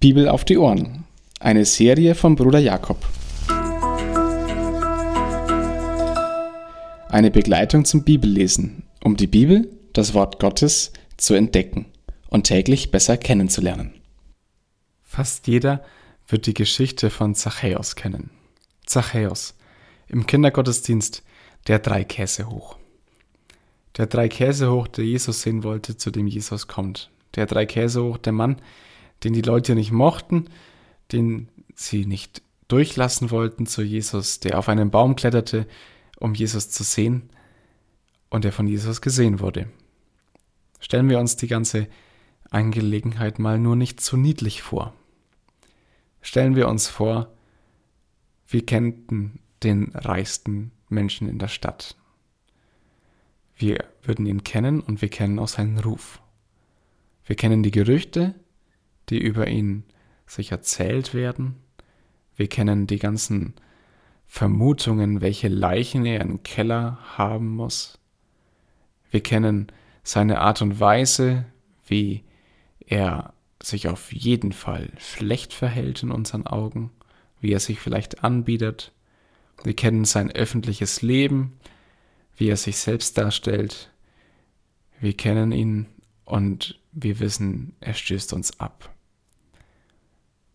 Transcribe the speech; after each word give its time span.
Bibel 0.00 0.30
auf 0.30 0.46
die 0.46 0.56
Ohren. 0.56 1.04
Eine 1.40 1.66
Serie 1.66 2.14
von 2.14 2.34
Bruder 2.34 2.58
Jakob. 2.58 2.96
Eine 7.10 7.30
Begleitung 7.30 7.84
zum 7.84 8.02
Bibellesen, 8.02 8.84
um 9.04 9.18
die 9.18 9.26
Bibel, 9.26 9.70
das 9.92 10.14
Wort 10.14 10.40
Gottes, 10.40 10.94
zu 11.18 11.34
entdecken 11.34 11.84
und 12.30 12.44
täglich 12.44 12.90
besser 12.90 13.18
kennenzulernen. 13.18 13.92
Fast 15.02 15.46
jeder 15.48 15.84
wird 16.26 16.46
die 16.46 16.54
Geschichte 16.54 17.10
von 17.10 17.34
Zachäus 17.34 17.94
kennen. 17.94 18.30
Zachäus, 18.86 19.54
im 20.08 20.26
Kindergottesdienst 20.26 21.22
der 21.66 21.78
drei 21.78 22.04
Käse 22.04 22.48
hoch. 22.48 22.78
Der 23.98 24.06
drei 24.06 24.30
Käse 24.30 24.72
hoch, 24.72 24.88
der 24.88 25.04
Jesus 25.04 25.42
sehen 25.42 25.62
wollte, 25.62 25.98
zu 25.98 26.10
dem 26.10 26.26
Jesus 26.26 26.68
kommt. 26.68 27.10
Der 27.34 27.44
drei 27.44 27.66
Käse 27.66 28.02
hoch, 28.02 28.16
der 28.16 28.32
Mann, 28.32 28.56
den 29.24 29.32
die 29.32 29.42
Leute 29.42 29.74
nicht 29.74 29.92
mochten, 29.92 30.46
den 31.12 31.48
sie 31.74 32.06
nicht 32.06 32.42
durchlassen 32.68 33.30
wollten 33.30 33.66
zu 33.66 33.82
Jesus, 33.82 34.40
der 34.40 34.58
auf 34.58 34.68
einen 34.68 34.90
Baum 34.90 35.16
kletterte, 35.16 35.66
um 36.18 36.34
Jesus 36.34 36.70
zu 36.70 36.84
sehen 36.84 37.30
und 38.28 38.44
der 38.44 38.52
von 38.52 38.66
Jesus 38.66 39.00
gesehen 39.00 39.40
wurde. 39.40 39.68
Stellen 40.78 41.08
wir 41.08 41.18
uns 41.18 41.36
die 41.36 41.48
ganze 41.48 41.88
Angelegenheit 42.50 43.38
mal 43.38 43.58
nur 43.58 43.76
nicht 43.76 44.00
zu 44.00 44.16
niedlich 44.16 44.62
vor. 44.62 44.94
Stellen 46.22 46.56
wir 46.56 46.68
uns 46.68 46.88
vor, 46.88 47.32
wir 48.46 48.64
kennten 48.66 49.40
den 49.62 49.92
reichsten 49.94 50.72
Menschen 50.88 51.28
in 51.28 51.38
der 51.38 51.48
Stadt. 51.48 51.96
Wir 53.56 53.84
würden 54.02 54.26
ihn 54.26 54.42
kennen 54.42 54.80
und 54.80 55.02
wir 55.02 55.08
kennen 55.08 55.38
auch 55.38 55.48
seinen 55.48 55.78
Ruf. 55.78 56.20
Wir 57.24 57.36
kennen 57.36 57.62
die 57.62 57.70
Gerüchte, 57.70 58.34
die 59.10 59.18
über 59.18 59.48
ihn 59.48 59.84
sich 60.26 60.52
erzählt 60.52 61.12
werden. 61.12 61.56
Wir 62.36 62.48
kennen 62.48 62.86
die 62.86 62.98
ganzen 62.98 63.54
Vermutungen, 64.26 65.20
welche 65.20 65.48
Leichen 65.48 66.06
er 66.06 66.20
im 66.20 66.42
Keller 66.42 66.98
haben 67.18 67.48
muss. 67.48 67.98
Wir 69.10 69.22
kennen 69.22 69.66
seine 70.04 70.40
Art 70.40 70.62
und 70.62 70.78
Weise, 70.78 71.46
wie 71.86 72.22
er 72.86 73.34
sich 73.62 73.88
auf 73.88 74.12
jeden 74.12 74.52
Fall 74.52 74.90
schlecht 74.98 75.52
verhält 75.52 76.02
in 76.02 76.12
unseren 76.12 76.46
Augen, 76.46 76.90
wie 77.40 77.52
er 77.52 77.60
sich 77.60 77.80
vielleicht 77.80 78.24
anbietet. 78.24 78.92
Wir 79.64 79.74
kennen 79.74 80.04
sein 80.04 80.30
öffentliches 80.30 81.02
Leben, 81.02 81.58
wie 82.36 82.48
er 82.48 82.56
sich 82.56 82.78
selbst 82.78 83.18
darstellt. 83.18 83.90
Wir 85.00 85.14
kennen 85.14 85.52
ihn 85.52 85.86
und 86.24 86.80
wir 86.92 87.20
wissen, 87.20 87.74
er 87.80 87.94
stößt 87.94 88.32
uns 88.32 88.58
ab. 88.60 88.94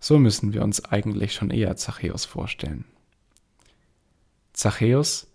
So 0.00 0.18
müssen 0.18 0.52
wir 0.52 0.62
uns 0.62 0.84
eigentlich 0.84 1.34
schon 1.34 1.50
eher 1.50 1.76
Zachäus 1.76 2.24
vorstellen. 2.24 2.84
Zachäus 4.52 5.26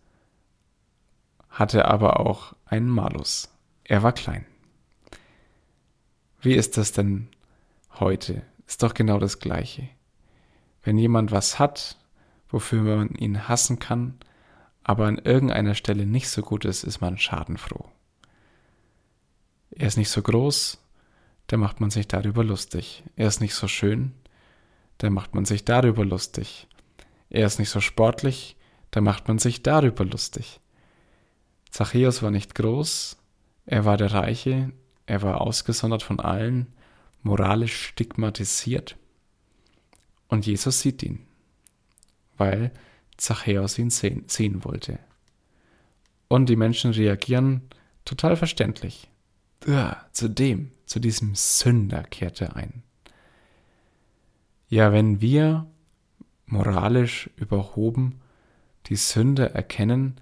hatte 1.50 1.86
aber 1.86 2.20
auch 2.20 2.56
einen 2.66 2.90
Malus. 2.90 3.50
Er 3.84 4.04
war 4.04 4.14
klein. 4.14 4.46
Wie 6.42 6.54
ist 6.54 6.78
das 6.78 6.92
denn 6.92 7.30
heute? 8.00 8.44
Ist 8.68 8.84
doch 8.84 8.94
genau 8.94 9.20
das 9.20 9.40
Gleiche. 9.40 9.88
Wenn 10.82 10.98
jemand 10.98 11.32
was 11.32 11.60
hat, 11.60 11.98
wofür 12.50 12.82
man 12.82 13.10
ihn 13.16 13.48
hassen 13.48 13.80
kann, 13.80 14.16
aber 14.84 15.06
an 15.06 15.18
irgendeiner 15.18 15.76
Stelle 15.76 16.06
nicht 16.06 16.30
so 16.30 16.42
gut 16.42 16.66
ist, 16.66 16.84
ist 16.84 17.02
man 17.02 17.18
schadenfroh. 17.18 17.90
Er 19.72 19.88
ist 19.88 19.98
nicht 19.98 20.10
so 20.10 20.22
groß, 20.22 20.80
da 21.48 21.58
macht 21.58 21.80
man 21.80 21.90
sich 21.90 22.08
darüber 22.08 22.44
lustig. 22.44 23.04
Er 23.16 23.28
ist 23.28 23.40
nicht 23.40 23.56
so 23.56 23.68
schön, 23.68 24.14
da 24.98 25.10
macht 25.10 25.36
man 25.36 25.46
sich 25.46 25.66
darüber 25.66 26.06
lustig. 26.06 26.68
Er 27.30 27.48
ist 27.48 27.60
nicht 27.60 27.70
so 27.70 27.82
sportlich, 27.82 28.56
da 28.92 29.02
macht 29.02 29.28
man 29.28 29.40
sich 29.40 29.64
darüber 29.64 30.06
lustig. 30.06 30.60
Zachäus 31.70 32.22
war 32.22 32.32
nicht 32.32 32.54
groß, 32.54 33.18
er 33.66 33.86
war 33.86 33.98
der 33.98 34.14
Reiche, 34.14 34.72
er 35.06 35.22
war 35.22 35.42
ausgesondert 35.42 36.04
von 36.04 36.20
allen, 36.20 36.68
moralisch 37.24 37.88
stigmatisiert. 37.88 38.96
Und 40.28 40.46
Jesus 40.46 40.82
sieht 40.82 41.02
ihn, 41.04 41.26
weil 42.38 42.72
Zachäus 43.18 43.80
ihn 43.80 43.90
sehen, 43.90 44.26
sehen 44.28 44.64
wollte. 44.64 45.00
Und 46.28 46.48
die 46.48 46.56
Menschen 46.56 46.92
reagieren 46.92 47.62
total 48.06 48.36
verständlich. 48.36 49.10
Zu 50.12 50.30
dem, 50.30 50.72
zu 50.86 51.00
diesem 51.00 51.36
Sünder 51.36 52.04
kehrte 52.04 52.56
ein. 52.56 52.84
Ja, 54.74 54.92
wenn 54.92 55.22
wir 55.22 55.68
moralisch 56.48 57.30
überhoben 57.36 58.20
die 58.88 58.96
Sünde 58.96 59.54
erkennen, 59.54 60.20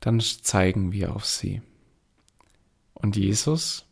dann 0.00 0.18
zeigen 0.18 0.90
wir 0.90 1.14
auf 1.14 1.24
sie. 1.24 1.62
Und 2.92 3.14
Jesus, 3.14 3.86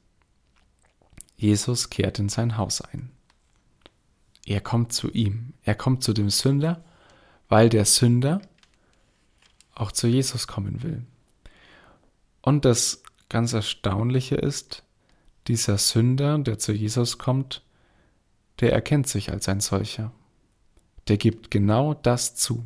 Jesus 1.36 1.88
kehrt 1.88 2.18
in 2.18 2.28
sein 2.28 2.56
Haus 2.56 2.80
ein. 2.80 3.12
Er 4.44 4.60
kommt 4.60 4.92
zu 4.92 5.08
ihm, 5.08 5.52
er 5.62 5.76
kommt 5.76 6.02
zu 6.02 6.14
dem 6.14 6.30
Sünder, 6.30 6.82
weil 7.48 7.68
der 7.68 7.84
Sünder 7.84 8.42
auch 9.76 9.92
zu 9.92 10.08
Jesus 10.08 10.48
kommen 10.48 10.82
will. 10.82 11.06
Und 12.42 12.64
das 12.64 13.04
ganz 13.28 13.52
Erstaunliche 13.52 14.34
ist, 14.34 14.82
dieser 15.46 15.78
Sünder, 15.78 16.40
der 16.40 16.58
zu 16.58 16.72
Jesus 16.72 17.18
kommt, 17.18 17.62
der 18.60 18.72
erkennt 18.72 19.08
sich 19.08 19.32
als 19.32 19.48
ein 19.48 19.60
solcher. 19.60 20.12
Der 21.08 21.16
gibt 21.16 21.50
genau 21.50 21.94
das 21.94 22.34
zu, 22.34 22.64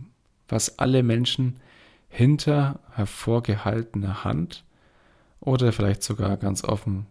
was 0.48 0.78
alle 0.78 1.02
Menschen 1.02 1.60
hinter 2.08 2.80
hervorgehaltener 2.92 4.24
Hand 4.24 4.64
oder 5.40 5.72
vielleicht 5.72 6.02
sogar 6.02 6.36
ganz 6.36 6.64
offen 6.64 7.06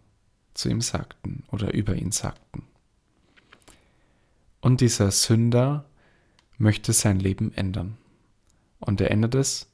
zu 0.54 0.68
ihm 0.68 0.80
sagten 0.80 1.44
oder 1.50 1.74
über 1.74 1.94
ihn 1.94 2.12
sagten. 2.12 2.64
Und 4.60 4.80
dieser 4.80 5.10
Sünder 5.10 5.84
möchte 6.56 6.92
sein 6.92 7.18
Leben 7.20 7.52
ändern. 7.52 7.98
Und 8.80 9.00
er 9.00 9.10
ändert 9.10 9.34
es, 9.34 9.70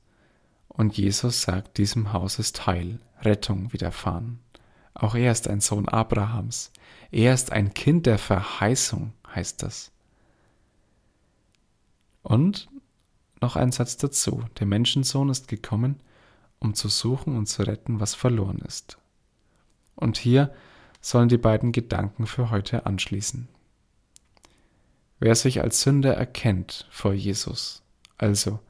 und 0.69 0.97
Jesus 0.97 1.43
sagt, 1.43 1.79
diesem 1.79 2.13
Haus 2.13 2.39
ist 2.39 2.67
Heil, 2.67 3.01
Rettung 3.21 3.73
widerfahren. 3.73 4.41
Auch 5.01 5.15
er 5.15 5.33
ist 5.33 5.49
ein 5.49 5.61
Sohn 5.61 5.89
Abrahams. 5.89 6.73
Er 7.11 7.33
ist 7.33 7.53
ein 7.53 7.73
Kind 7.73 8.05
der 8.05 8.19
Verheißung, 8.19 9.15
heißt 9.35 9.63
das. 9.63 9.93
Und 12.23 12.69
noch 13.41 13.57
ein 13.57 13.73
Satz 13.73 13.97
dazu. 13.97 14.45
Der 14.59 14.67
Menschensohn 14.67 15.31
ist 15.31 15.49
gekommen, 15.49 16.01
um 16.59 16.75
zu 16.75 16.89
suchen 16.89 17.39
und 17.39 17.47
zu 17.47 17.63
retten, 17.63 17.99
was 17.99 18.15
verloren 18.15 18.59
ist. 18.59 18.99
Und 19.97 20.19
hier 20.19 20.53
sollen 21.01 21.31
die 21.31 21.39
beiden 21.39 21.73
Gedanken 21.73 22.27
für 22.27 22.51
heute 22.51 22.85
anschließen. 22.85 23.49
Wer 25.19 25.35
sich 25.35 25.63
als 25.63 25.81
Sünder 25.81 26.13
erkennt 26.13 26.87
vor 26.91 27.15
Jesus, 27.15 27.83
also 28.19 28.61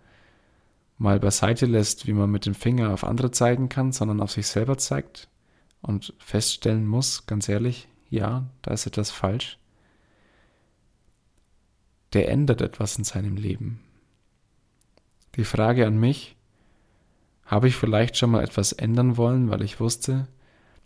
mal 0.97 1.19
beiseite 1.19 1.67
lässt, 1.67 2.07
wie 2.07 2.13
man 2.13 2.31
mit 2.31 2.47
dem 2.47 2.55
Finger 2.55 2.95
auf 2.95 3.03
andere 3.03 3.33
zeigen 3.33 3.69
kann, 3.69 3.91
sondern 3.91 4.21
auf 4.21 4.31
sich 4.31 4.47
selber 4.47 4.79
zeigt, 4.79 5.29
und 5.83 6.15
feststellen 6.19 6.87
muss, 6.87 7.27
ganz 7.27 7.49
ehrlich, 7.49 7.89
ja, 8.09 8.47
da 8.63 8.73
ist 8.73 8.87
etwas 8.87 9.11
falsch, 9.11 9.59
der 12.13 12.29
ändert 12.29 12.61
etwas 12.61 12.99
in 12.99 13.05
seinem 13.05 13.37
Leben. 13.37 13.81
Die 15.37 15.45
Frage 15.45 15.87
an 15.87 15.99
mich, 15.99 16.37
habe 17.45 17.69
ich 17.69 17.77
vielleicht 17.77 18.17
schon 18.17 18.31
mal 18.31 18.45
etwas 18.45 18.73
ändern 18.73 19.17
wollen, 19.17 19.51
weil 19.51 19.63
ich 19.63 19.81
wusste, 19.81 20.29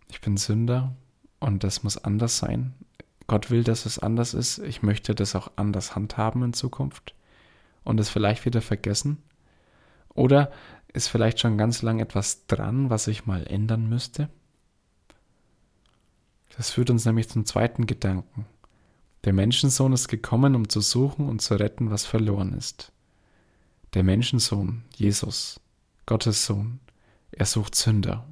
ich 0.07 0.21
bin 0.21 0.37
Sünder 0.37 0.95
und 1.39 1.63
das 1.63 1.83
muss 1.83 1.97
anders 1.97 2.37
sein. 2.37 2.73
Gott 3.27 3.49
will, 3.49 3.63
dass 3.63 3.85
es 3.85 3.99
anders 3.99 4.33
ist. 4.33 4.59
Ich 4.59 4.81
möchte 4.83 5.15
das 5.15 5.35
auch 5.35 5.51
anders 5.55 5.95
handhaben 5.95 6.43
in 6.43 6.53
Zukunft 6.53 7.15
und 7.83 7.99
es 7.99 8.09
vielleicht 8.09 8.45
wieder 8.45 8.61
vergessen. 8.61 9.21
Oder 10.13 10.51
ist 10.93 11.07
vielleicht 11.07 11.39
schon 11.39 11.57
ganz 11.57 11.81
lang 11.81 11.99
etwas 11.99 12.47
dran, 12.47 12.89
was 12.89 13.07
ich 13.07 13.25
mal 13.25 13.45
ändern 13.47 13.89
müsste? 13.89 14.29
Das 16.57 16.71
führt 16.71 16.89
uns 16.89 17.05
nämlich 17.05 17.29
zum 17.29 17.45
zweiten 17.45 17.85
Gedanken. 17.85 18.45
Der 19.25 19.33
Menschensohn 19.33 19.93
ist 19.93 20.07
gekommen, 20.07 20.55
um 20.55 20.69
zu 20.69 20.81
suchen 20.81 21.27
und 21.27 21.41
zu 21.41 21.55
retten, 21.55 21.89
was 21.89 22.05
verloren 22.05 22.53
ist. 22.53 22.91
Der 23.93 24.03
Menschensohn, 24.03 24.83
Jesus, 24.95 25.59
Gottes 26.05 26.45
Sohn, 26.45 26.79
er 27.31 27.45
sucht 27.45 27.75
Sünder, 27.75 28.27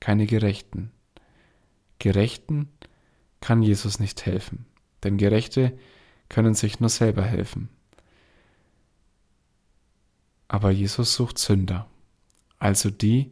keine 0.00 0.26
Gerechten. 0.26 0.90
Gerechten 1.98 2.68
kann 3.40 3.62
Jesus 3.62 4.00
nicht 4.00 4.24
helfen, 4.24 4.66
denn 5.02 5.18
Gerechte 5.18 5.78
können 6.28 6.54
sich 6.54 6.80
nur 6.80 6.90
selber 6.90 7.22
helfen. 7.22 7.68
Aber 10.48 10.70
Jesus 10.70 11.14
sucht 11.14 11.38
Sünder, 11.38 11.86
also 12.58 12.90
die, 12.90 13.30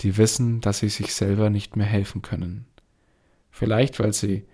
die 0.00 0.16
wissen, 0.16 0.60
dass 0.60 0.78
sie 0.78 0.88
sich 0.88 1.14
selber 1.14 1.50
nicht 1.50 1.76
mehr 1.76 1.86
helfen 1.86 2.22
können. 2.22 2.66
Vielleicht 3.56 4.00
weil 4.00 4.12
sie 4.12 4.44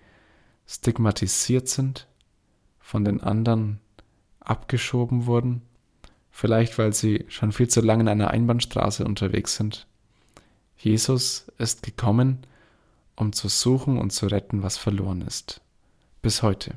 stigmatisiert 0.65 1.67
sind, 1.67 2.07
von 2.79 3.03
den 3.03 3.19
anderen 3.19 3.81
abgeschoben 4.39 5.25
wurden, 5.25 5.61
vielleicht 6.31 6.77
weil 6.77 6.93
sie 6.93 7.25
schon 7.27 7.51
viel 7.51 7.67
zu 7.67 7.81
lange 7.81 8.03
in 8.03 8.07
einer 8.07 8.31
Einbahnstraße 8.31 9.03
unterwegs 9.03 9.57
sind. 9.57 9.87
Jesus 10.77 11.51
ist 11.57 11.83
gekommen, 11.83 12.47
um 13.17 13.33
zu 13.33 13.49
suchen 13.49 13.97
und 13.97 14.11
zu 14.11 14.27
retten, 14.27 14.63
was 14.63 14.77
verloren 14.77 15.19
ist. 15.19 15.59
Bis 16.21 16.41
heute. 16.41 16.75